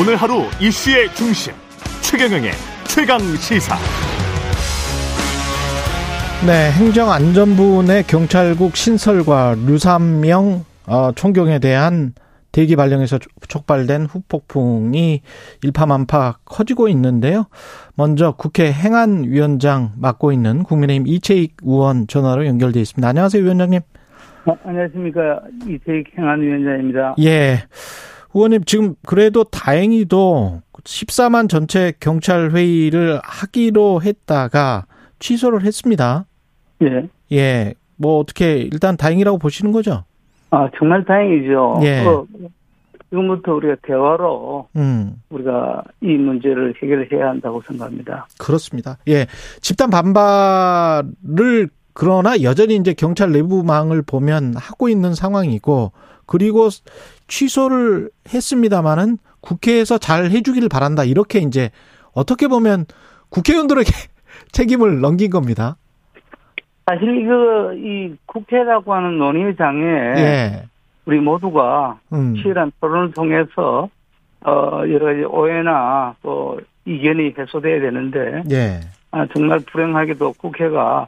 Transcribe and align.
오늘 0.00 0.16
하루 0.16 0.44
이슈의 0.58 1.10
중심 1.14 1.52
최경영의 2.00 2.52
최강 2.88 3.18
시사. 3.18 3.76
네, 6.46 6.70
행정안전부 6.72 7.82
내 7.86 8.02
경찰국 8.04 8.76
신설과 8.76 9.56
류삼명 9.66 10.64
어, 10.86 11.12
총경에 11.14 11.58
대한 11.58 12.14
대기 12.50 12.76
발령에서 12.76 13.18
촉발된 13.46 14.06
후폭풍이 14.06 15.20
일파만파 15.64 16.38
커지고 16.46 16.88
있는데요. 16.88 17.44
먼저 17.94 18.32
국회 18.32 18.72
행안위원장 18.72 19.92
맡고 19.98 20.32
있는 20.32 20.62
국민의힘 20.62 21.08
이채익 21.08 21.58
의원 21.62 22.06
전화로 22.06 22.46
연결돼 22.46 22.80
있습니다. 22.80 23.06
안녕하세요, 23.06 23.42
위원장님. 23.42 23.80
어, 24.46 24.56
안녕하십니까. 24.64 25.40
이채익 25.68 26.06
행안위원장입니다. 26.16 27.16
예. 27.20 27.58
의원님, 28.34 28.64
지금 28.64 28.94
그래도 29.06 29.44
다행히도 29.44 30.62
14만 30.72 31.48
전체 31.48 31.92
경찰 32.00 32.50
회의를 32.52 33.20
하기로 33.22 34.02
했다가 34.02 34.86
취소를 35.18 35.64
했습니다. 35.64 36.26
예. 36.82 37.08
예. 37.32 37.74
뭐 37.96 38.18
어떻게 38.18 38.58
일단 38.58 38.96
다행이라고 38.96 39.38
보시는 39.38 39.72
거죠? 39.72 40.04
아, 40.50 40.68
정말 40.78 41.04
다행이죠. 41.04 41.80
예. 41.82 42.04
어, 42.06 42.26
지금부터 43.10 43.54
우리가 43.54 43.76
대화로 43.82 44.68
음. 44.76 45.14
우리가 45.30 45.82
이 46.00 46.14
문제를 46.14 46.74
해결해야 46.82 47.28
한다고 47.28 47.60
생각합니다. 47.62 48.28
그렇습니다. 48.38 48.98
예. 49.08 49.26
집단 49.60 49.90
반발을 49.90 51.68
그러나 51.92 52.40
여전히 52.42 52.76
이제 52.76 52.94
경찰 52.94 53.32
내부망을 53.32 54.02
보면 54.02 54.54
하고 54.56 54.88
있는 54.88 55.14
상황이고 55.14 55.92
그리고 56.24 56.68
취소를 57.30 58.10
했습니다마는 58.32 59.16
국회에서 59.40 59.96
잘 59.96 60.30
해주기를 60.30 60.68
바란다. 60.68 61.04
이렇게 61.04 61.38
이제 61.38 61.70
어떻게 62.12 62.48
보면 62.48 62.84
국회의원들에게 63.30 63.90
책임을 64.52 65.00
넘긴 65.00 65.30
겁니다. 65.30 65.76
사실 66.86 67.22
이거, 67.22 67.72
이 67.74 68.14
국회라고 68.26 68.92
하는 68.92 69.16
논의장에 69.16 69.82
예. 69.82 70.62
우리 71.06 71.20
모두가 71.20 71.98
음. 72.12 72.34
치열한 72.34 72.72
토론을 72.80 73.12
통해서 73.12 73.88
어, 74.44 74.82
여러 74.88 75.06
가지 75.06 75.24
오해나 75.24 76.14
또 76.22 76.60
이견이 76.84 77.34
해소돼야 77.38 77.80
되는데 77.80 78.42
예. 78.50 78.80
아, 79.12 79.26
정말 79.34 79.60
불행하게도 79.60 80.34
국회가 80.34 81.06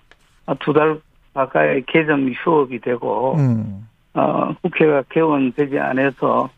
두 0.61 0.73
달 0.73 1.01
가까이 1.35 1.83
개점 1.87 2.31
휴업이 2.31 2.81
되고 2.81 3.35
음. 3.37 3.89
어, 4.15 4.55
국회가 4.63 5.03
개원되지 5.09 5.79
않아서 5.79 6.51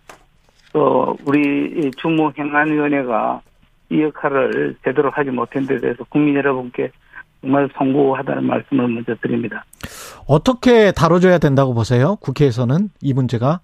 또 0.73 1.17
우리 1.25 1.91
주무행안위원회가 1.97 3.41
이 3.91 4.03
역할을 4.03 4.77
제대로 4.85 5.11
하지 5.11 5.31
못한 5.31 5.67
데 5.67 5.79
대해서 5.79 6.03
국민 6.09 6.35
여러분께 6.35 6.91
정말 7.41 7.69
송구하다는 7.77 8.45
말씀을 8.45 8.89
먼저 8.89 9.15
드립니다. 9.17 9.65
어떻게 10.27 10.91
다뤄줘야 10.93 11.39
된다고 11.39 11.75
보세요? 11.75 12.17
국회에서는 12.17 12.89
이 13.03 13.13
문제가? 13.13 13.61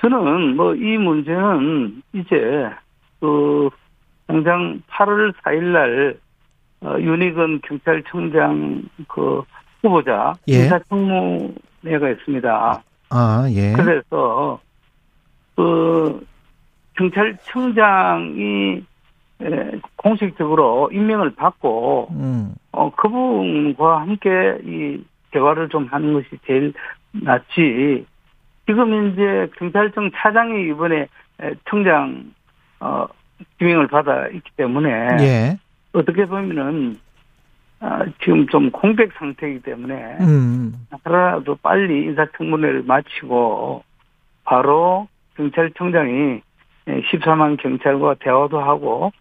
저는 0.00 0.56
뭐 0.56 0.74
이 0.74 0.96
문제는 0.98 2.02
이제 2.14 2.68
그 3.20 3.68
당장 4.26 4.80
8월 4.90 5.32
4일 5.44 5.62
날 5.72 6.16
어, 6.80 6.96
윤희근 6.98 7.60
경찰청장 7.62 8.82
그 9.08 9.42
후보자 9.82 10.32
예. 10.48 10.54
인사청문 10.64 11.54
회가 11.84 12.10
있습니다. 12.10 12.82
아, 13.10 13.46
예. 13.50 13.72
그래서 13.72 14.60
그 15.56 16.26
경찰청장이 16.96 18.84
에, 19.42 19.80
공식적으로 19.96 20.90
임명을 20.92 21.34
받고 21.34 22.08
음. 22.12 22.54
어, 22.72 22.90
그분과 22.94 24.00
함께 24.02 24.58
이 24.64 25.04
대화를 25.30 25.68
좀 25.68 25.86
하는 25.86 26.14
것이 26.14 26.28
제일 26.46 26.72
낫지. 27.12 28.06
지금 28.66 29.12
이제 29.12 29.48
경찰청 29.58 30.10
차장이 30.14 30.68
이번에 30.70 31.06
에, 31.40 31.54
청장 31.68 32.32
어, 32.80 33.06
지명을 33.58 33.88
받아 33.88 34.28
있기 34.28 34.50
때문에 34.56 34.90
예. 35.20 35.58
어떻게 35.92 36.26
보면은 36.26 36.96
아, 36.96 37.03
지금 38.22 38.46
좀 38.48 38.70
공백 38.70 39.12
상태이기 39.14 39.62
때문에 39.62 40.18
음. 40.20 40.86
하루라도 41.04 41.56
빨리 41.56 42.04
인사청문회를 42.04 42.84
마치고 42.84 43.82
바로 44.44 45.08
경찰청장이 45.36 46.40
14만 46.86 47.60
경찰과 47.60 48.14
대화도 48.20 48.60
하고 48.60 49.12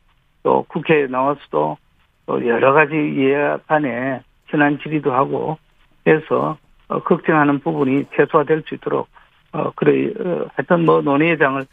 또 0.43 0.65
국회에 0.67 1.07
나와서도 1.07 1.77
또 2.25 2.47
여러 2.47 2.73
가지 2.73 2.93
예약안에 2.95 4.21
현안 4.47 4.79
질의도 4.79 5.13
하고 5.13 5.57
해서 6.05 6.57
어, 6.87 6.99
걱정하는 6.99 7.59
부분이 7.59 8.05
최소화될 8.15 8.63
수 8.67 8.75
있도록 8.75 9.07
어 9.53 9.71
그래 9.75 10.11
어, 10.19 10.47
하여튼 10.55 10.85
뭐 10.85 11.01
논의회장을 11.01 11.61
어, 11.61 11.65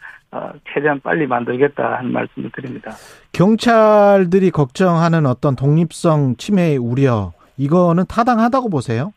최대한 0.73 1.01
빨리 1.01 1.27
만들겠다 1.27 1.99
하는 1.99 2.13
말씀을 2.13 2.51
드립니다. 2.55 2.93
경찰들이 3.33 4.51
걱정하는 4.51 5.27
어떤 5.27 5.57
독립성 5.57 6.37
침해의 6.37 6.77
우려, 6.79 7.33
이거는 7.57 8.05
타당하다고 8.09 8.71
보세요? 8.71 9.13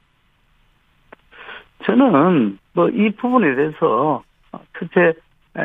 저는 1.85 2.57
뭐 2.73 2.89
이 2.89 3.11
부분에 3.11 3.55
대해서 3.55 4.23
첫째 4.79 5.13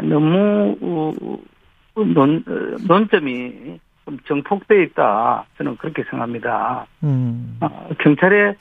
너무 0.03 0.77
어, 0.81 2.03
논 2.05 2.45
어, 2.47 2.77
논점이 2.87 3.79
좀 4.05 4.19
정폭돼 4.27 4.83
있다 4.85 5.45
저는 5.57 5.77
그렇게 5.77 6.03
생각합니다. 6.05 6.87
음. 7.03 7.57
어, 7.61 7.89
경찰의 7.99 8.57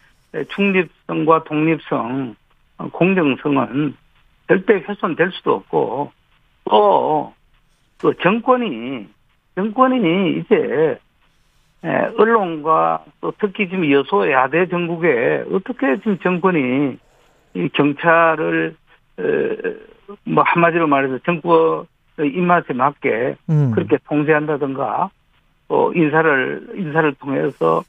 중립성과 0.50 1.44
독립성, 1.46 2.36
어, 2.78 2.90
공정성은 2.90 3.96
절대 4.48 4.76
훼손될 4.88 5.32
수도 5.34 5.56
없고 5.56 6.12
또, 6.70 7.34
또 8.00 8.14
정권이 8.14 9.08
정권이 9.56 10.40
이제 10.40 11.00
에, 11.84 11.90
언론과 12.18 13.06
또 13.22 13.34
특히 13.40 13.70
지금 13.70 13.90
여소 13.92 14.30
야대 14.32 14.68
전국에 14.68 15.46
어떻게 15.52 15.98
지금 15.98 16.18
정권이 16.20 16.98
이 17.56 17.70
경찰을 17.70 18.76
에, 19.20 19.24
뭐 20.24 20.44
한마디로 20.44 20.88
말해서 20.88 21.20
정권의 21.20 22.34
입맛에 22.34 22.74
맞게 22.74 23.36
음. 23.50 23.72
그렇게 23.72 23.98
통제한다든가 24.08 25.10
또 25.68 25.94
인사를 25.94 26.70
인사를 26.76 27.14
통해서 27.16 27.84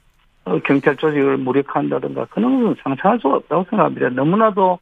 어, 0.44 0.58
경찰 0.60 0.96
조직을 0.96 1.36
무력화한다든가 1.36 2.26
그런 2.26 2.62
것은 2.62 2.76
상상할 2.82 3.18
수가 3.20 3.36
없다고 3.36 3.66
생각합니다. 3.68 4.08
너무나도 4.10 4.78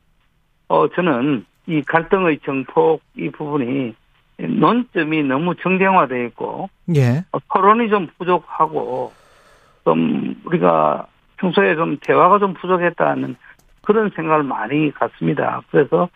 어 0.68 0.88
저는 0.88 1.44
이 1.66 1.82
갈등의 1.82 2.38
정폭 2.44 3.00
이 3.16 3.30
부분이 3.30 3.94
논점이 4.38 5.22
너무 5.24 5.54
정쟁화되어 5.56 6.24
있고 6.26 6.68
예. 6.94 7.24
어, 7.32 7.38
토론이 7.52 7.88
좀 7.88 8.08
부족하고 8.18 9.12
좀 9.84 10.36
우리가 10.44 11.06
평소에 11.38 11.74
좀 11.76 11.96
대화가 12.00 12.38
좀 12.38 12.54
부족했다는 12.54 13.36
그런 13.82 14.10
생각을 14.14 14.42
많이 14.42 14.90
갖습니다. 14.92 15.62
그래서 15.70 16.08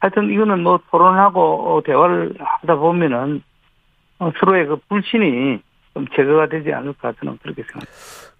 하여튼 0.00 0.30
이거는 0.30 0.62
뭐 0.62 0.80
토론하고 0.90 1.40
어, 1.76 1.82
대화를 1.82 2.34
하다 2.38 2.76
보면은 2.76 3.42
어, 4.18 4.30
서로의 4.38 4.66
그 4.66 4.76
불신이 4.88 5.60
좀 5.94 6.06
제거가 6.16 6.48
되지 6.48 6.72
않을까 6.72 7.12
저는 7.20 7.38
그렇게 7.42 7.62
생각합니다. 7.62 7.92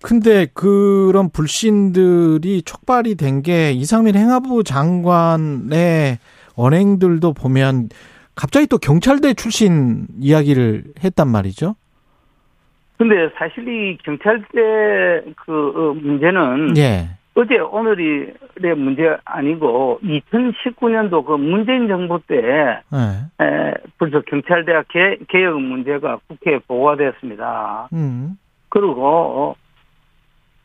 근데 0.03 0.47
그런 0.55 1.31
불신들이 1.31 2.63
촉발이 2.63 3.15
된 3.17 3.43
게 3.43 3.71
이상민 3.73 4.17
행안부 4.17 4.65
장관의 4.65 6.19
언행들도 6.57 7.33
보면 7.33 7.89
갑자기 8.35 8.67
또 8.67 8.79
경찰대 8.79 9.35
출신 9.35 10.07
이야기를 10.19 10.85
했단 11.05 11.29
말이죠. 11.29 11.75
근데 12.99 13.31
사실 13.37 13.67
이 13.69 13.99
경찰대 14.05 15.25
그 15.37 15.73
어, 15.75 15.95
문제는 15.95 16.77
예. 16.77 17.09
어제 17.35 17.59
오늘의 17.59 18.35
문제 18.77 19.17
아니고 19.25 20.01
2019년도 20.05 21.25
그 21.25 21.33
문재인 21.33 21.89
정부 21.89 22.21
때 22.27 22.37
예. 22.37 23.45
에, 23.45 23.75
벌써 23.99 24.21
경찰대학 24.21 24.87
개, 24.89 25.17
개혁 25.29 25.61
문제가 25.61 26.19
국회에 26.29 26.59
보고가 26.69 26.97
되었습니다. 26.97 27.89
음. 27.93 28.37
그리고 28.69 29.57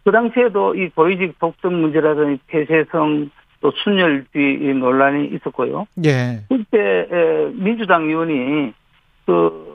그 0.04 0.12
당시에도 0.12 0.75
이 0.75 0.90
고위직 0.90 1.40
독점 1.40 1.74
문제라든지 1.74 2.42
폐쇄성 2.48 3.30
또 3.62 3.71
순혈비 3.83 4.74
논란이 4.75 5.27
있었고요. 5.27 5.88
예. 6.06 6.44
그때 6.48 7.07
에, 7.12 7.50
민주당 7.54 8.04
의원이 8.04 8.74
그 9.25 9.68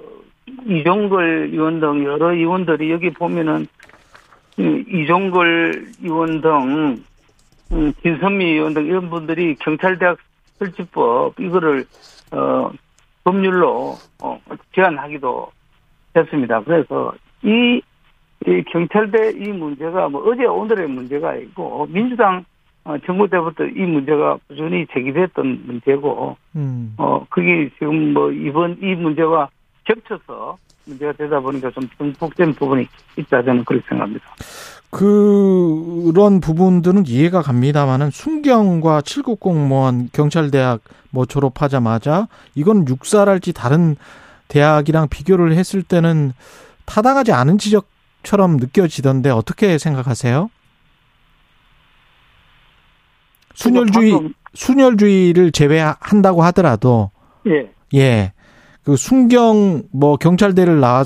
이종걸 0.66 1.50
의원 1.52 1.80
등 1.80 2.04
여러 2.04 2.32
의원들이 2.32 2.90
여기 2.90 3.10
보면은 3.10 3.66
이 4.58 4.84
이종걸 4.88 5.86
의원 6.02 6.40
등 6.40 7.02
음, 7.72 7.92
김선미 8.02 8.44
의원 8.44 8.74
등 8.74 8.86
이런 8.86 9.10
분들이 9.10 9.54
경찰대학 9.56 10.18
설치법 10.58 11.40
이거를 11.40 11.84
어 12.32 12.70
법률로 13.24 13.96
어, 14.22 14.40
제한하기도 14.74 15.50
했습니다. 16.16 16.62
그래서 16.62 17.12
이, 17.42 17.80
이 18.46 18.62
경찰대 18.70 19.30
이 19.30 19.48
문제가 19.48 20.08
뭐 20.08 20.22
어제 20.28 20.44
오늘의 20.44 20.88
문제가 20.88 21.30
아니고 21.30 21.86
민주당 21.90 22.44
어, 22.84 22.96
정부 23.06 23.28
때부터 23.28 23.64
이 23.64 23.80
문제가 23.82 24.38
꾸준히 24.48 24.86
제기됐던 24.92 25.66
문제고 25.66 26.36
음. 26.56 26.94
어 26.98 27.24
그게 27.30 27.70
지금 27.78 28.12
뭐 28.12 28.30
이번 28.32 28.78
이 28.82 28.94
문제와 28.94 29.48
겹쳐서 29.84 30.58
문제가 30.86 31.12
되다 31.12 31.40
보니까 31.40 31.70
좀 31.70 31.88
중복된 31.96 32.54
부분이 32.54 32.86
있다 33.16 33.42
저는 33.42 33.64
그렇게 33.64 33.86
생각합니다. 33.88 34.24
그런 34.90 36.40
부분들은 36.40 37.04
이해가 37.06 37.40
갑니다만은 37.40 38.10
순경과 38.10 39.00
7급 39.00 39.40
공무원 39.40 40.10
경찰대학 40.12 40.80
뭐 41.10 41.24
졸업하자마자 41.24 42.28
이건 42.54 42.86
육사랄지 42.86 43.54
다른 43.54 43.96
대학이랑 44.48 45.08
비교를 45.08 45.52
했을 45.52 45.82
때는 45.82 46.32
타당하지 46.84 47.32
않은 47.32 47.56
지적처럼 47.56 48.58
느껴지던데 48.58 49.30
어떻게 49.30 49.78
생각하세요? 49.78 50.50
순혈주의 53.54 54.12
방금, 54.12 54.34
순혈주의를 54.54 55.52
제외한다고 55.52 56.42
하더라도 56.44 57.10
예. 57.46 57.70
예. 57.94 58.32
그 58.84 58.96
순경 58.96 59.84
뭐 59.92 60.16
경찰대를 60.16 60.80
나 60.80 61.04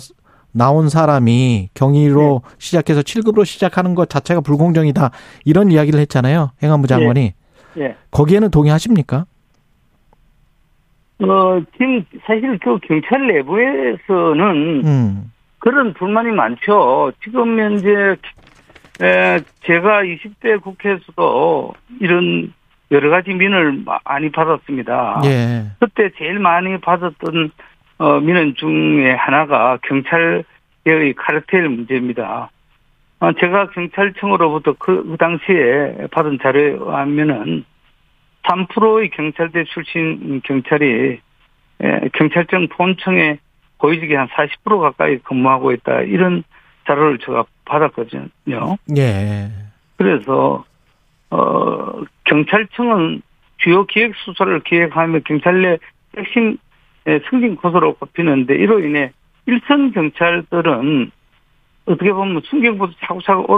나온 0.52 0.88
사람이 0.88 1.68
경위로 1.74 2.40
시작해서 2.58 3.02
7급으로 3.02 3.44
시작하는 3.44 3.94
것 3.94 4.08
자체가 4.08 4.40
불공정이다. 4.40 5.10
이런 5.44 5.70
이야기를 5.70 6.00
했잖아요. 6.00 6.52
행안부 6.62 6.88
장관이. 6.88 7.34
예. 7.78 7.94
거기에는 8.10 8.50
동의하십니까? 8.50 9.26
어, 11.18 11.60
지금 11.72 12.04
사실 12.26 12.58
그 12.58 12.78
경찰 12.86 13.26
내부에서는 13.26 14.86
음. 14.86 15.32
그런 15.58 15.92
불만이 15.94 16.30
많죠. 16.32 17.12
지금 17.22 17.58
현재 17.58 18.16
에, 19.02 19.40
제가 19.64 20.02
20대 20.02 20.60
국회에서도 20.62 21.74
이런 22.00 22.52
여러 22.90 23.10
가지 23.10 23.34
민을 23.34 23.84
많이 24.04 24.30
받았습니다. 24.30 25.20
예. 25.24 25.66
그때 25.80 26.10
제일 26.16 26.38
많이 26.38 26.78
받았던 26.80 27.50
어, 27.98 28.20
민원 28.20 28.54
중에 28.54 29.12
하나가 29.12 29.78
경찰의 29.82 30.44
카르텔 31.16 31.68
문제입니다. 31.68 32.50
어, 33.20 33.32
제가 33.32 33.70
경찰청으로부터 33.70 34.74
그, 34.78 35.02
그 35.04 35.16
당시에 35.16 36.06
받은 36.10 36.38
자료에 36.42 36.72
의하면은 36.72 37.64
3%의 38.42 39.10
경찰대 39.10 39.64
출신 39.64 40.40
경찰이 40.44 41.18
에, 41.80 42.08
경찰청 42.12 42.68
본청에 42.68 43.38
고위직이 43.78 44.14
한 44.14 44.28
40% 44.28 44.80
가까이 44.80 45.18
근무하고 45.18 45.72
있다. 45.72 46.02
이런 46.02 46.44
자료를 46.86 47.18
제가 47.18 47.44
받았거든요. 47.64 48.28
예. 48.96 49.50
그래서 49.96 50.64
어 51.30 52.02
경찰청은 52.24 53.22
주요 53.58 53.84
기획 53.86 54.14
수사를 54.16 54.60
기획하며 54.60 55.20
경찰 55.24 55.62
내 55.62 55.78
핵심 56.16 56.56
예, 57.08 57.20
승진 57.30 57.56
코스로 57.56 57.94
꼽히는데 57.94 58.54
이로 58.54 58.80
인해 58.80 59.12
일선 59.46 59.92
경찰들은 59.92 61.10
어떻게 61.86 62.12
보면 62.12 62.42
순경보다 62.44 62.92
차고차고 63.00 63.52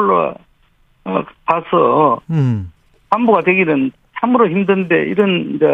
올라가서 1.04 2.20
음. 2.30 2.72
간부가 3.10 3.40
되기는 3.42 3.90
참으로 4.20 4.48
힘든데 4.48 5.04
이런 5.04 5.54
이제 5.54 5.66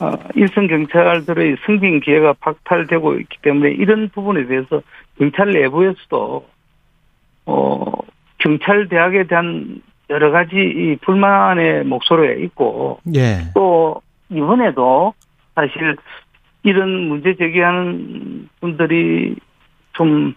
어, 0.00 0.12
일선 0.34 0.68
경찰들의 0.68 1.56
승진 1.66 2.00
기회가 2.00 2.32
박탈되고 2.34 3.18
있기 3.20 3.38
때문에 3.42 3.72
이런 3.72 4.08
부분에 4.08 4.46
대해서 4.46 4.82
경찰 5.18 5.50
내부에서도 5.50 6.46
어 7.46 7.84
경찰 8.38 8.88
대학에 8.88 9.24
대한 9.24 9.82
여러 10.10 10.30
가지 10.30 10.56
이 10.56 10.96
불만의 11.02 11.84
목소리가 11.84 12.34
있고 12.44 13.00
예. 13.14 13.50
또 13.54 14.02
이번에도 14.30 15.14
사실 15.54 15.96
이런 16.62 17.08
문제 17.08 17.34
제기하는 17.36 18.48
분들이 18.60 19.36
좀 19.92 20.34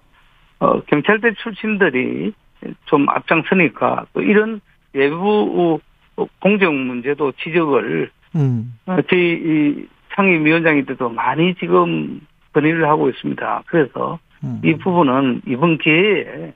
어, 0.60 0.82
경찰대 0.82 1.34
출신들이 1.42 2.34
좀 2.86 3.10
앞장서니까 3.10 4.06
또 4.14 4.22
이런 4.22 4.62
외부 4.94 5.80
공정 6.40 6.88
문제도 6.88 7.32
지적을 7.34 8.10
음. 8.36 8.74
어, 8.86 8.98
저희 9.10 9.34
이 9.34 9.88
상임위원장이 10.16 10.86
때도 10.86 11.10
많이 11.10 11.54
지금 11.56 12.20
건의를 12.54 12.88
하고 12.90 13.10
있습니다. 13.10 13.64
그래서 13.68 14.20
음. 14.44 14.62
이 14.64 14.74
부분은 14.76 15.44
이번 15.48 15.78
기회에 15.78 16.54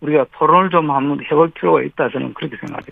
우리가 0.00 0.26
토론을 0.38 0.70
좀 0.70 0.90
한번 0.90 1.20
해볼 1.24 1.50
필요가 1.50 1.82
있다 1.82 2.08
저는 2.10 2.34
그렇게 2.34 2.56
생각해요. 2.56 2.90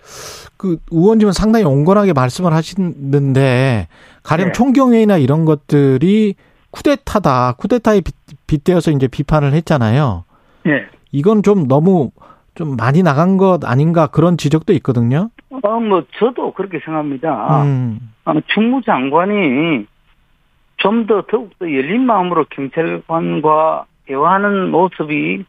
그 0.57 0.77
의원님은 0.91 1.33
상당히 1.33 1.65
온건하게 1.65 2.13
말씀을 2.13 2.53
하시는데 2.53 3.87
가령 4.23 4.47
네. 4.47 4.51
총경회의나 4.51 5.17
이런 5.17 5.45
것들이 5.45 6.35
쿠데타다. 6.71 7.53
쿠데타에 7.53 8.01
빗, 8.01 8.13
빗대어서 8.45 8.91
이제 8.91 9.07
비판을 9.07 9.53
했잖아요. 9.53 10.23
예. 10.67 10.85
이건 11.11 11.41
좀 11.41 11.67
너무 11.67 12.11
좀 12.53 12.75
많이 12.75 13.01
나간 13.01 13.37
것 13.37 13.63
아닌가 13.65 14.07
그런 14.07 14.37
지적도 14.37 14.73
있거든요. 14.73 15.29
어, 15.49 15.79
뭐, 15.79 16.03
저도 16.19 16.53
그렇게 16.53 16.79
생각합니다. 16.83 17.63
음. 17.63 18.11
아, 18.25 18.33
충무장관이 18.53 19.87
좀 20.77 21.07
더 21.07 21.23
더욱더 21.23 21.65
열린 21.65 22.05
마음으로 22.05 22.45
경찰관과 22.49 23.85
대화하는 24.05 24.71
모습이 24.71 25.43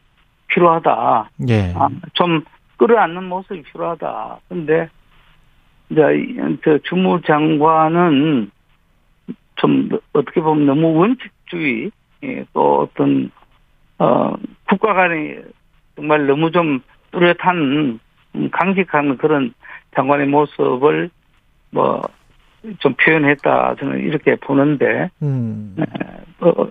필요하다. 0.51 1.29
예. 1.49 1.73
아, 1.75 1.87
좀 2.13 2.43
끌어안는 2.77 3.23
모습이 3.25 3.63
필요하다. 3.63 4.39
근데, 4.49 4.89
이제, 5.89 6.01
이- 6.15 6.57
저, 6.63 6.77
주무 6.83 7.21
장관은 7.21 8.51
좀, 9.55 9.89
어떻게 10.13 10.41
보면 10.41 10.65
너무 10.65 10.93
원칙주의, 10.95 11.91
예, 12.23 12.45
또 12.53 12.81
어떤, 12.81 13.31
어, 13.99 14.33
국가 14.67 14.93
간에 14.93 15.41
정말 15.95 16.25
너무 16.27 16.51
좀 16.51 16.79
뚜렷한, 17.11 17.99
음, 18.35 18.49
강직한 18.51 19.17
그런 19.17 19.53
장관의 19.95 20.27
모습을 20.27 21.09
뭐, 21.71 22.01
좀 22.79 22.93
표현했다. 22.93 23.75
저는 23.79 23.99
이렇게 23.99 24.35
보는데, 24.35 25.09
음. 25.21 25.75
어, 26.39 26.67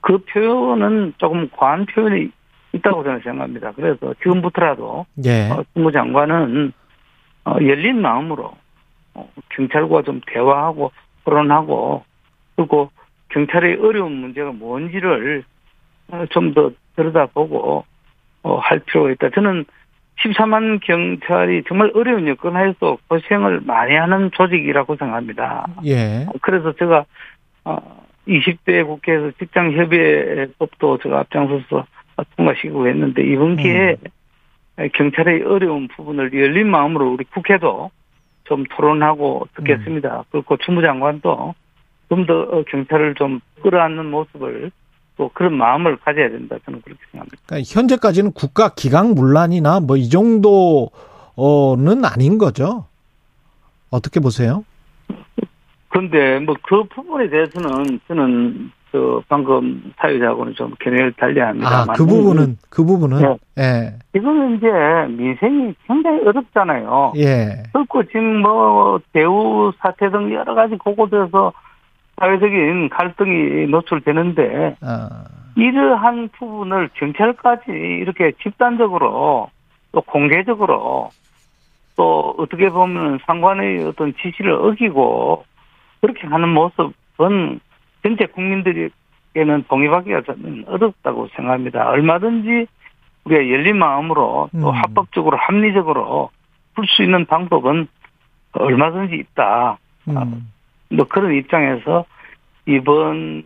그 0.00 0.18
표현은 0.18 1.14
조금 1.18 1.48
과한 1.50 1.86
표현이 1.86 2.30
있다고 2.72 3.02
저는 3.04 3.20
생각합니다. 3.20 3.72
그래서 3.72 4.14
지금부터라도 4.22 5.06
예. 5.24 5.50
어, 5.50 5.64
국무 5.72 5.92
장관은 5.92 6.72
어, 7.44 7.56
열린 7.62 8.00
마음으로 8.00 8.52
어, 9.14 9.28
경찰과 9.50 10.02
좀 10.02 10.20
대화하고 10.26 10.92
토론하고 11.24 12.04
그리고 12.56 12.90
경찰의 13.30 13.78
어려운 13.80 14.12
문제가 14.12 14.52
뭔지를 14.52 15.44
어, 16.08 16.24
좀더 16.30 16.72
들여다보고 16.96 17.84
어, 18.42 18.56
할 18.58 18.78
필요가 18.80 19.10
있다. 19.10 19.30
저는 19.30 19.64
14만 20.20 20.80
경찰이 20.82 21.64
정말 21.68 21.90
어려운 21.94 22.26
여건 22.26 22.56
하에서 22.56 22.96
고생을 23.08 23.60
많이 23.60 23.94
하는 23.94 24.30
조직이라고 24.32 24.96
생각합니다. 24.96 25.66
예. 25.84 26.26
그래서 26.40 26.72
제가 26.72 27.04
어 27.64 28.06
20대 28.26 28.84
국회에서 28.86 29.30
직장 29.38 29.72
협의회법도 29.72 30.98
제가 31.02 31.20
앞장서서 31.20 31.86
통과시키고 32.36 32.88
했는데 32.88 33.22
이번 33.22 33.56
기회에 33.56 33.96
경찰의 34.94 35.42
어려운 35.42 35.88
부분을 35.88 36.32
열린 36.34 36.68
마음으로 36.68 37.12
우리 37.12 37.24
국회도 37.24 37.90
좀 38.44 38.64
토론하고 38.70 39.48
듣겠습니다. 39.56 40.24
그리고 40.30 40.56
주무장관도 40.58 41.54
좀 42.08 42.26
더 42.26 42.62
경찰을 42.70 43.14
좀 43.16 43.40
끌어안는 43.62 44.06
모습을 44.06 44.70
또 45.16 45.28
그런 45.34 45.54
마음을 45.54 45.96
가져야 45.96 46.28
된다. 46.30 46.56
저는 46.64 46.82
그렇게 46.82 47.00
생각합니다. 47.10 47.36
그러니까 47.46 47.68
현재까지는 47.74 48.32
국가 48.32 48.68
기강 48.74 49.14
문란이나 49.14 49.80
뭐 49.80 49.96
이 49.96 50.08
정도는 50.08 52.04
아닌 52.04 52.38
거죠. 52.38 52.86
어떻게 53.90 54.20
보세요? 54.20 54.64
그런데 55.88 56.38
뭐 56.40 56.54
그 56.62 56.84
부분에 56.84 57.28
대해서는 57.30 57.98
저는 58.06 58.70
그 58.96 59.20
방금 59.28 59.92
사회자하고는 59.98 60.54
좀 60.54 60.72
견해를 60.80 61.12
달리합니다만 61.12 61.90
아, 61.90 61.92
그 61.92 62.06
부분은 62.06 62.56
그 62.70 62.82
부분은 62.82 63.36
예. 63.58 63.92
지금 64.14 64.56
이제 64.56 64.66
민생이 65.10 65.74
굉장히 65.86 66.26
어렵잖아요. 66.26 67.12
예. 67.16 67.62
그렇고 67.74 68.02
지금 68.04 68.40
뭐 68.40 68.98
대우 69.12 69.70
사태 69.80 70.10
등 70.10 70.32
여러 70.32 70.54
가지 70.54 70.76
곳곳에서 70.76 71.52
사회적인 72.18 72.88
갈등이 72.88 73.66
노출되는데 73.66 74.76
아. 74.80 75.24
이러한 75.56 76.30
부분을 76.38 76.88
경찰까지 76.94 77.70
이렇게 77.70 78.32
집단적으로 78.42 79.50
또 79.92 80.00
공개적으로 80.00 81.10
또 81.96 82.34
어떻게 82.38 82.70
보면 82.70 83.18
상관의 83.26 83.84
어떤 83.84 84.14
지시를 84.22 84.52
어기고 84.52 85.44
그렇게 86.00 86.26
하는 86.26 86.48
모습은 86.48 87.60
전체 88.06 88.26
국민들에게는 88.26 89.64
동의받기가 89.68 90.22
저는 90.22 90.64
어렵다고 90.68 91.28
생각합니다. 91.34 91.88
얼마든지 91.88 92.66
우리가 93.24 93.40
열린 93.50 93.78
마음으로 93.78 94.48
또 94.52 94.70
음. 94.70 94.74
합법적으로 94.74 95.36
합리적으로 95.36 96.30
풀 96.74 96.86
수 96.86 97.02
있는 97.02 97.26
방법은 97.26 97.88
얼마든지 98.52 99.16
있다. 99.16 99.78
음. 100.08 100.48
뭐 100.90 101.04
그런 101.08 101.34
입장에서 101.34 102.04
이번 102.66 103.42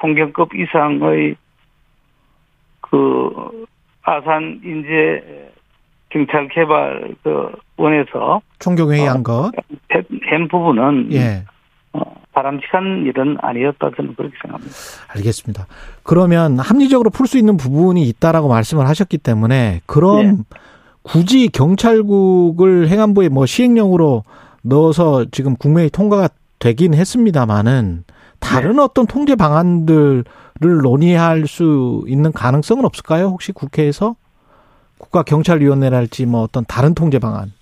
통경급 0.00 0.54
이상의 0.54 1.36
그 2.80 3.66
아산 4.02 4.60
인재 4.64 5.50
경찰 6.08 6.48
개발 6.48 7.14
그 7.22 7.52
원에서 7.76 8.40
총경회의한 8.58 9.22
것. 9.22 9.52
한 9.90 10.48
부분은 10.48 11.12
예. 11.12 11.44
어, 12.38 12.42
바람직한 12.42 13.04
일은 13.06 13.36
아니었다 13.40 13.90
저는 13.96 14.14
그렇게 14.14 14.34
생각합니다. 14.42 14.74
알겠습니다. 15.08 15.66
그러면 16.02 16.58
합리적으로 16.58 17.10
풀 17.10 17.26
수 17.26 17.36
있는 17.36 17.56
부분이 17.56 18.02
있다라고 18.08 18.48
말씀을 18.48 18.86
하셨기 18.88 19.18
때문에 19.18 19.80
그럼 19.86 20.24
네. 20.24 20.32
굳이 21.02 21.48
경찰국을 21.48 22.88
행안부에 22.88 23.28
뭐 23.28 23.44
시행령으로 23.44 24.24
넣어서 24.62 25.26
지금 25.30 25.56
국회에 25.56 25.88
통과가 25.88 26.28
되긴 26.58 26.94
했습니다만은 26.94 28.04
다른 28.40 28.76
네. 28.76 28.82
어떤 28.82 29.06
통제 29.06 29.34
방안들을 29.34 30.24
논의할 30.82 31.46
수 31.46 32.04
있는 32.06 32.32
가능성은 32.32 32.84
없을까요? 32.84 33.26
혹시 33.26 33.52
국회에서 33.52 34.16
국가경찰위원회랄지 34.98 36.26
뭐 36.26 36.42
어떤 36.42 36.64
다른 36.66 36.94
통제 36.94 37.18
방안? 37.18 37.52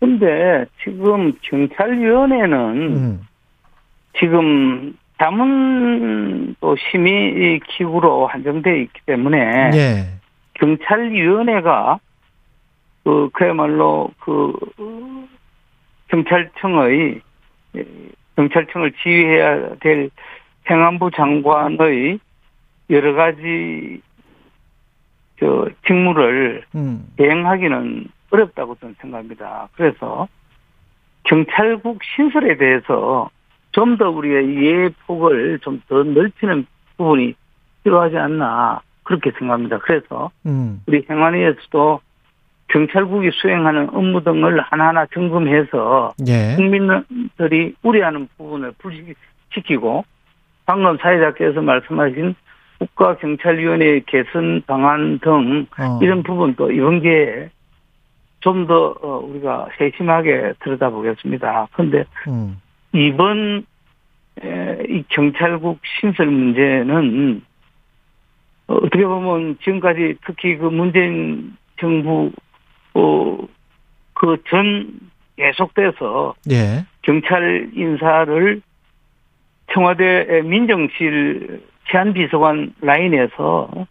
근데 0.00 0.66
지금 0.82 1.32
경찰위원회는 1.42 2.96
음. 2.96 3.20
지금 4.18 4.96
자문 5.18 6.54
또 6.60 6.76
심의 6.76 7.60
기구로 7.60 8.26
한정되어 8.26 8.74
있기 8.76 9.00
때문에 9.06 9.70
예. 9.74 10.06
경찰위원회가 10.54 11.98
그 13.04 13.30
그야말로 13.32 14.10
그 14.20 14.52
경찰청의 16.08 17.20
경찰청을 18.36 18.92
지휘해야 19.02 19.76
될 19.76 20.10
행안부 20.68 21.10
장관의 21.14 22.18
여러 22.90 23.14
가지 23.14 24.00
저 25.38 25.68
직무를 25.86 26.64
음. 26.74 27.06
대행하기는 27.16 28.06
어렵다고 28.30 28.76
저는 28.76 28.96
생각합니다. 29.00 29.68
그래서 29.74 30.28
경찰국 31.24 32.00
신설에 32.02 32.56
대해서 32.56 33.30
좀 33.76 33.98
더 33.98 34.10
우리의 34.10 34.46
이해 34.46 34.88
폭을 35.06 35.58
좀 35.60 35.80
더 35.88 36.02
넓히는 36.02 36.66
부분이 36.96 37.34
필요하지 37.84 38.16
않나 38.16 38.80
그렇게 39.04 39.30
생각합니다. 39.38 39.78
그래서 39.78 40.30
음. 40.46 40.82
우리 40.86 41.04
행안위에서도 41.08 42.00
경찰국이 42.68 43.30
수행하는 43.32 43.90
업무 43.92 44.24
등을 44.24 44.60
하나하나 44.60 45.06
점검해서 45.14 46.14
예. 46.26 46.56
국민들이 46.56 47.74
우려하는 47.82 48.28
부분을 48.36 48.72
불식시키고 48.78 50.04
방금 50.64 50.96
사회자께서 50.96 51.60
말씀하신 51.60 52.34
국가경찰위원회 52.78 54.00
개선 54.06 54.62
방안 54.66 55.20
등 55.20 55.66
어. 55.78 55.98
이런 56.02 56.22
부분도 56.22 56.72
이번 56.72 57.00
기회에 57.02 57.50
좀더 58.40 58.96
어, 59.00 59.18
우리가 59.18 59.68
세심하게 59.78 60.54
들여다보겠습니다. 60.60 61.68
그런데 61.72 62.04
음. 62.28 62.60
이번 62.92 63.66
에, 64.42 64.84
이 64.88 65.04
경찰국 65.08 65.80
신설 65.84 66.26
문제는 66.26 67.42
어, 68.68 68.74
어떻게 68.74 69.04
보면 69.04 69.58
지금까지 69.62 70.16
특히 70.26 70.56
그 70.56 70.66
문재인 70.66 71.56
정부 71.78 72.32
어, 72.94 73.38
그전 74.14 75.00
계속돼서 75.36 76.34
예. 76.50 76.86
경찰 77.02 77.70
인사를 77.74 78.62
청와대 79.72 80.42
민정실 80.42 81.62
치안비서관 81.90 82.74
라인에서 82.80 83.86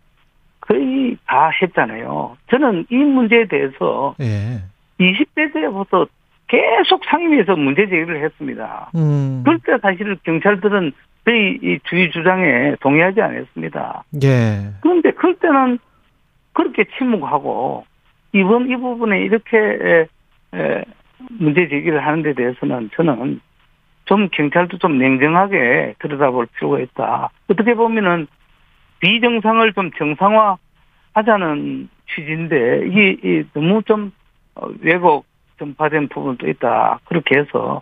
거의 0.62 1.16
다 1.28 1.52
했잖아요. 1.62 2.38
저는 2.50 2.88
이 2.90 2.96
문제에 2.96 3.46
대해서 3.48 4.16
예. 4.20 4.64
20대 5.00 5.54
때부터 5.54 6.08
계속 6.48 7.04
상임위에서 7.06 7.56
문제 7.56 7.88
제기를 7.88 8.24
했습니다. 8.24 8.92
음. 8.96 9.42
그럴 9.44 9.60
때 9.60 9.78
사실 9.82 10.16
경찰들은 10.24 10.92
저희 11.26 11.58
이 11.62 11.80
주의 11.86 12.12
주장에 12.12 12.76
동의하지 12.82 13.22
않았습니다. 13.22 14.04
예. 14.24 14.74
그런데 14.82 15.12
그럴 15.12 15.36
때는 15.36 15.80
그렇게 16.54 16.86
침묵하고 16.98 17.86
이번 18.34 18.70
이 18.70 18.76
부분에 18.76 19.22
이렇게 19.22 20.08
문제 21.40 21.68
제기를 21.68 22.06
하는 22.06 22.22
데 22.22 22.34
대해서는 22.34 22.92
저는 22.96 23.42
좀 24.06 24.30
경찰도 24.32 24.78
좀 24.78 24.98
냉정하게 25.00 25.96
들여다볼 26.00 26.48
필요가 26.56 26.80
있다. 26.80 27.30
어떻게 27.50 27.74
보면은 27.74 28.28
비정상을 29.00 29.74
좀 29.74 29.92
정상화 29.98 30.58
하자는 31.14 31.90
취지인데 32.14 32.88
이게 32.88 33.18
이 33.24 33.44
너무 33.54 33.82
좀 33.84 34.12
어, 34.56 34.68
왜곡 34.82 35.26
좀 35.58 35.74
받은 35.74 36.10
부분도 36.10 36.48
있다. 36.50 37.00
그렇게 37.06 37.40
해서 37.40 37.82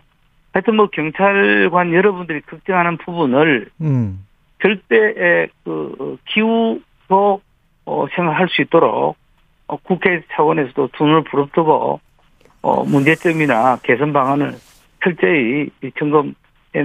하여튼 0.52 0.76
뭐 0.76 0.88
경찰관 0.92 1.92
여러분들이 1.92 2.40
걱정하는 2.42 2.96
부분을 2.98 3.70
음. 3.80 4.24
절대 4.62 5.48
그 5.64 6.16
기후로 6.26 7.40
어, 7.86 8.06
생각할 8.14 8.48
수 8.48 8.62
있도록 8.62 9.16
어, 9.66 9.76
국회 9.76 10.22
차원에서도 10.32 10.90
두 10.92 11.04
눈을 11.04 11.24
부릅뜨고 11.24 12.00
어, 12.62 12.84
문제점이나 12.84 13.78
개선 13.82 14.12
방안을 14.12 14.54
철저히 15.02 15.68
점검해 15.98 16.32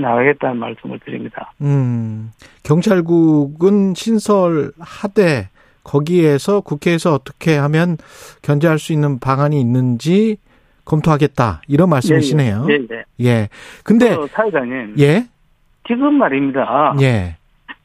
나가겠다는 0.01 0.58
말씀을 0.58 1.00
드립니다. 1.00 1.53
음. 1.62 2.31
경찰국은 2.63 3.93
신설하되 3.96 5.50
거기에서 5.84 6.62
국회에서 6.62 7.13
어떻게 7.13 7.58
하면 7.58 7.98
견제할 8.41 8.77
수 8.77 8.93
있는 8.93 9.19
방안이 9.19 9.60
있는지 9.60 10.38
검토하겠다. 10.89 11.62
이런 11.67 11.89
말씀이시네요. 11.89 12.65
예, 12.69 12.79
예. 12.91 13.05
예. 13.22 13.50
근데 13.84 14.15
그 14.15 14.27
사회자님, 14.27 14.96
예. 15.00 15.25
지금 15.88 16.15
말입니다. 16.15 16.96
예. 17.01 17.36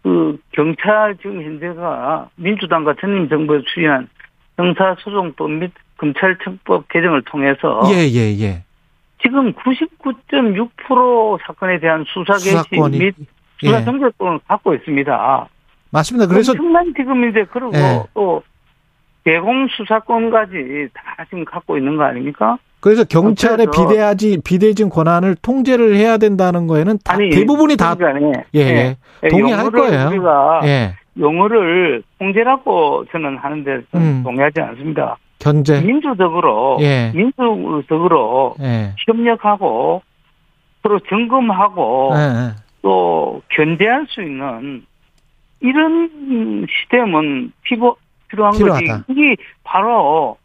그 0.03 0.39
경찰 0.53 1.17
지금 1.17 1.43
현재가 1.43 2.29
민주당과 2.37 2.95
전임 3.01 3.29
정부에서 3.29 3.65
추진한 3.67 4.09
형사소송법 4.57 5.51
및 5.51 5.73
검찰청법 5.99 6.89
개정을 6.89 7.23
통해서 7.23 7.83
예, 7.93 8.09
예, 8.09 8.39
예. 8.41 8.65
지금 9.23 9.53
99.6% 9.53 11.39
사건에 11.47 11.79
대한 11.81 12.05
수사 12.09 12.35
개시 12.35 12.99
및 12.99 13.15
수사 13.59 13.81
예. 13.81 13.85
정결권을 13.85 14.41
갖고 14.47 14.75
있습니다. 14.75 15.49
맞습니다. 15.91 16.27
그래서 16.27 16.53
엄청난 16.53 16.93
지금 16.97 17.29
이제 17.29 17.45
그리고 17.51 17.71
예. 17.75 18.03
또 18.15 18.43
대공 19.25 19.69
수사권까지 19.69 20.89
다 20.93 21.25
지금 21.31 21.45
갖고 21.45 21.79
있는 21.79 21.97
거 21.97 22.05
아닙니까? 22.05 22.59
그래서 22.85 23.03
경찰의 23.03 23.69
비대하지 23.75 24.43
비대진 24.45 24.91
권한을 24.91 25.37
통제를 25.41 25.97
해야 25.97 26.19
된다는 26.19 26.67
거에는 26.67 26.99
다 27.03 27.15
아니 27.15 27.31
대부분이 27.31 27.79
다 27.79 27.95
그러니까 27.95 28.43
예, 28.55 28.61
예. 29.23 29.29
동의할 29.31 29.65
용어를 29.65 29.81
거예요. 29.81 30.09
우리가 30.09 30.61
예. 30.65 30.95
용어를 31.19 32.03
통제라고 32.19 33.07
저는 33.11 33.39
하는데 33.39 33.81
저는 33.91 34.07
음. 34.07 34.23
동의하지 34.23 34.61
않습니다. 34.61 35.17
견제. 35.39 35.81
민주적으로 35.81 36.77
예. 36.83 37.11
민주적으로 37.15 38.55
예. 38.61 38.93
협력하고 39.07 40.03
서로 40.83 41.01
점검하고 41.09 42.13
예, 42.17 42.21
예. 42.21 42.51
또 42.83 43.41
견제할 43.49 44.09
수 44.11 44.21
있는 44.21 44.85
이런 45.61 46.67
시스템은 46.69 47.53
필요, 47.63 47.97
필요한 48.29 48.53
필요하다. 48.53 48.99
거지. 48.99 49.05
이게 49.09 49.43
바로 49.63 50.37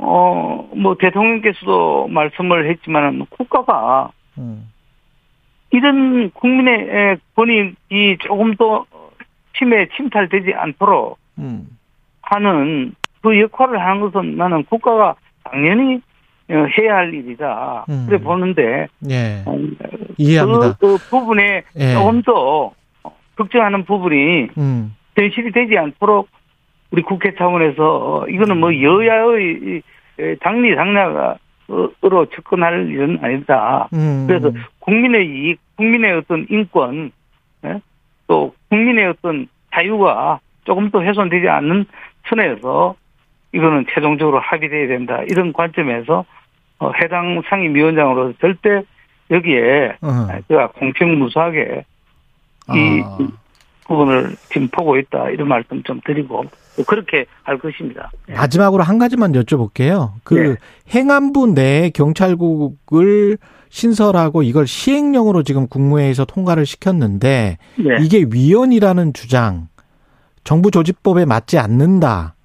어 0.00 0.60
뭐 0.74 0.96
대통령께서도 0.98 2.08
말씀을 2.08 2.70
했지만 2.70 3.26
국가가 3.30 4.10
음. 4.38 4.70
이런 5.70 6.30
국민의 6.30 7.18
권익이 7.36 8.18
조금 8.20 8.54
더 8.56 8.86
침해 9.56 9.88
침탈되지 9.96 10.54
않도록 10.54 11.18
음. 11.38 11.68
하는 12.22 12.94
그 13.22 13.38
역할을 13.38 13.80
하는 13.80 14.00
것은 14.00 14.36
나는 14.36 14.64
국가가 14.64 15.14
당연히 15.44 16.00
어, 16.48 16.66
해야 16.78 16.96
할 16.96 17.14
일이다. 17.14 17.84
음. 17.88 18.06
그래 18.08 18.18
보는데 18.18 18.88
예. 19.08 19.42
어, 19.46 19.56
이해합니다. 20.18 20.76
그, 20.80 20.96
그 20.96 21.10
부분에 21.10 21.62
예. 21.76 21.92
조금 21.92 22.22
더 22.22 22.72
걱정하는 23.36 23.84
부분이 23.84 24.48
음. 24.58 24.94
현실이 25.16 25.52
되지 25.52 25.76
않도록 25.78 26.28
우리 26.90 27.02
국회 27.02 27.34
차원에서 27.34 28.26
이거는 28.28 28.58
뭐 28.58 28.74
여야의 28.74 29.58
이, 29.62 29.82
에, 30.18 30.34
당리 30.36 30.74
당략으로 30.74 32.26
접근할 32.34 32.88
일은 32.90 33.18
아니다. 33.22 33.88
음. 33.92 34.26
그래서 34.26 34.50
국민의 34.80 35.26
이익, 35.26 35.60
국민의 35.76 36.12
어떤 36.12 36.46
인권 36.50 37.12
예? 37.64 37.80
또 38.26 38.54
국민의 38.68 39.06
어떤 39.06 39.46
자유가 39.72 40.40
조금 40.64 40.90
더 40.90 41.00
훼손되지 41.02 41.48
않는 41.48 41.86
선에서 42.28 42.94
이거는 43.52 43.86
최종적으로 43.92 44.38
합의돼야 44.40 44.88
된다. 44.88 45.22
이런 45.28 45.52
관점에서 45.52 46.24
어, 46.78 46.92
해당 47.02 47.42
상임위원장으로서 47.48 48.34
절대 48.40 48.82
여기에 49.30 49.96
어. 50.00 50.08
제가 50.48 50.68
공평무수하게 50.68 51.84
이 52.74 53.02
아. 53.04 53.18
부분을 53.90 54.36
지금 54.52 54.68
보고 54.68 54.96
있다 54.96 55.30
이런 55.30 55.48
말씀 55.48 55.82
좀 55.82 56.00
드리고 56.06 56.44
또 56.76 56.84
그렇게 56.84 57.26
할 57.42 57.58
것입니다. 57.58 58.12
예. 58.28 58.34
마지막으로 58.34 58.84
한 58.84 58.98
가지만 58.98 59.32
여쭤볼게요. 59.32 60.12
그 60.22 60.34
네. 60.34 60.56
행안부 60.94 61.48
내 61.54 61.90
경찰국을 61.90 63.36
신설하고 63.68 64.44
이걸 64.44 64.68
시행령으로 64.68 65.42
지금 65.42 65.66
국무회의에서 65.66 66.24
통과를 66.24 66.66
시켰는데 66.66 67.58
네. 67.76 67.96
이게 68.00 68.24
위헌이라는 68.30 69.12
주장, 69.12 69.68
정부 70.44 70.70
조직법에 70.70 71.24
맞지 71.24 71.58
않는다. 71.58 72.36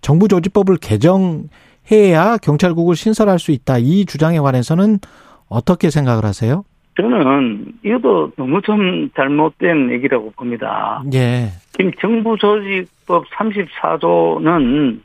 정부 0.00 0.28
조직법을 0.28 0.78
개정해야 0.78 2.38
경찰국을 2.40 2.96
신설할 2.96 3.38
수 3.38 3.50
있다. 3.50 3.78
이 3.78 4.06
주장에 4.06 4.38
관해서는 4.38 5.00
어떻게 5.48 5.90
생각을 5.90 6.24
하세요? 6.24 6.64
저는 6.96 7.74
이것도 7.82 8.32
너무 8.36 8.62
좀 8.62 9.10
잘못된 9.14 9.90
얘기라고 9.92 10.32
봅니다. 10.32 11.02
예. 11.12 11.48
지금 11.72 11.92
정부조직법 12.00 13.26
34조는 13.30 15.00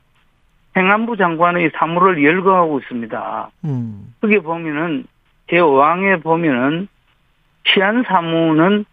행안부 0.75 1.17
장관의 1.17 1.71
사무를 1.75 2.23
열거하고 2.23 2.79
있습니다. 2.79 3.51
음. 3.65 4.13
거기에 4.21 4.39
보면은 4.39 5.05
제5항에 5.49 6.23
보면은 6.23 6.87
치안 7.65 8.03
사무는 8.07 8.85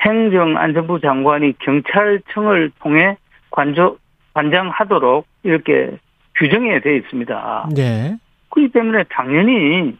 행정안전부 0.00 1.00
장관이 1.00 1.58
경찰청을 1.58 2.70
통해 2.80 3.16
관조, 3.50 3.98
관장하도록 4.32 5.26
이렇게 5.42 5.98
규정이 6.36 6.80
되어 6.80 6.94
있습니다. 6.94 7.68
예. 7.76 8.16
그렇기 8.50 8.72
때문에 8.72 9.04
당연히 9.10 9.96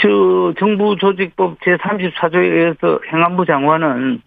저 0.00 0.54
정부 0.58 0.96
조직법 0.96 1.60
제34조에 1.60 2.36
의해서 2.36 3.00
행안부 3.12 3.44
장관은 3.44 4.22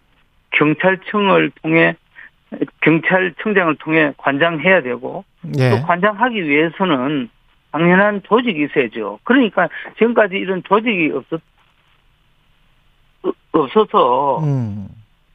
경찰청을 0.52 1.50
통해 1.62 1.96
경찰청장을 2.82 3.74
통해 3.76 4.12
관장해야 4.16 4.82
되고 4.82 5.24
예. 5.58 5.70
또 5.70 5.82
관장하기 5.86 6.48
위해서는 6.48 7.28
당연한 7.72 8.22
조직이 8.22 8.64
있어야죠. 8.64 9.18
그러니까 9.24 9.68
지금까지 9.98 10.36
이런 10.36 10.62
조직이 10.62 11.10
없었 11.12 11.40
없어서 13.50 14.38
음. 14.44 14.86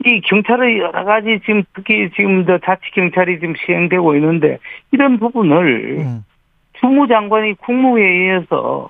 이 0.06 0.22
경찰의 0.22 0.80
여러 0.80 1.04
가지 1.04 1.40
지금 1.46 1.64
특히 1.74 2.10
지금 2.16 2.46
더 2.46 2.58
자치 2.60 2.90
경찰이 2.94 3.40
지금 3.40 3.56
시행되고 3.66 4.16
있는데 4.16 4.60
이런 4.92 5.20
부분을 5.20 5.98
음. 6.00 6.24
주무장관이 6.80 7.56
국무회의에서 7.56 8.90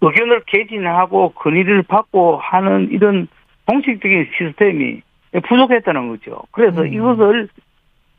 의견을 0.00 0.42
개진하고 0.46 1.30
건의를 1.32 1.82
받고 1.82 2.36
하는 2.38 2.88
이런 2.90 3.28
공식적인 3.66 4.28
시스템이 4.36 5.02
부족했다는 5.46 6.08
거죠. 6.08 6.42
그래서 6.50 6.82
음. 6.82 6.92
이것을 6.92 7.48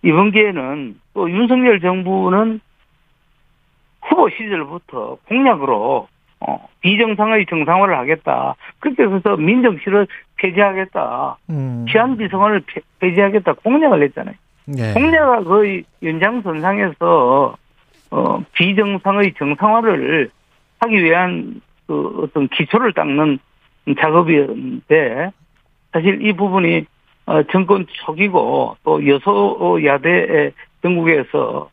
이번 0.04 0.32
기회는 0.32 0.96
또 1.14 1.30
윤석열 1.30 1.80
정부는 1.80 2.60
후보 4.04 4.30
시절부터 4.30 5.18
공약으로 5.28 6.08
어, 6.40 6.68
비정상의 6.82 7.46
정상화를 7.48 7.96
하겠다. 8.00 8.56
그렇게 8.80 9.04
해서 9.04 9.38
민정실을 9.38 10.08
폐지하겠다. 10.38 11.38
음. 11.52 11.86
폐- 12.66 12.82
폐지하겠다. 13.00 13.54
공약을 13.54 14.02
했잖아요. 14.04 14.36
예. 14.78 14.94
공약을 14.94 15.44
거의 15.44 15.84
연장선상에서 16.02 17.56
어, 18.12 18.44
비정상의 18.54 19.34
정상화를 19.38 20.32
하기 20.80 21.04
위한 21.04 21.62
그 21.92 22.22
어떤 22.24 22.48
기초를 22.48 22.94
닦는 22.94 23.40
작업이었는데 24.00 25.32
사실 25.92 26.26
이 26.26 26.32
부분이 26.32 26.86
어, 27.26 27.44
정권 27.52 27.86
초기고 28.06 28.78
또 28.84 29.06
여소야대 29.06 30.54
전국에서 30.82 31.70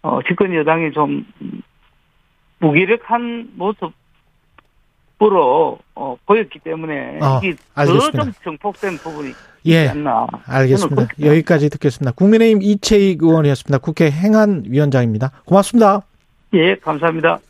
어, 0.00 0.20
집권 0.26 0.54
여당이 0.54 0.92
좀 0.92 1.26
무기력한 2.58 3.50
모습으로 5.18 5.78
어, 5.94 6.16
보였기 6.24 6.58
때문에 6.60 7.18
어, 7.20 7.40
이게. 7.42 7.54
더좀 7.74 8.32
정폭된 8.42 8.96
부분이 8.96 9.32
예. 9.66 9.88
않나. 9.88 10.26
알겠습니다. 10.46 11.08
여기까지 11.22 11.68
듣겠습니다. 11.68 12.12
국민의힘 12.12 12.62
이채익 12.62 13.22
의원이었습니다. 13.22 13.76
국회 13.78 14.10
행안위원장입니다. 14.10 15.32
고맙습니다. 15.44 16.00
예, 16.54 16.76
감사합니다. 16.76 17.38